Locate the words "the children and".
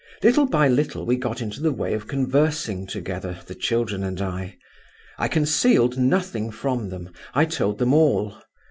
3.45-4.19